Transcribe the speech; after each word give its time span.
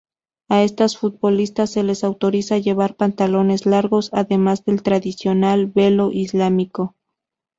A 0.49 0.63
estas 0.63 0.97
futbolistas 0.97 1.69
se 1.69 1.83
les 1.83 2.03
autoriza 2.03 2.57
llevar 2.57 2.95
pantalones 2.95 3.67
largos 3.67 4.09
además 4.13 4.65
del 4.65 4.81
tradicional 4.81 5.67
velo 5.67 6.09
islámico. 6.11 6.95